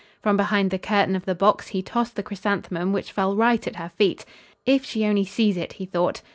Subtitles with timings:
[0.23, 3.75] From behind the curtain of the box he tossed the chrysanthemum, which fell right at
[3.75, 4.25] her feet.
[4.65, 6.23] "If she only sees it," he thought.